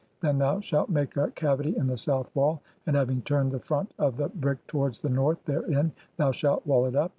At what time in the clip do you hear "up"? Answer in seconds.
6.95-7.09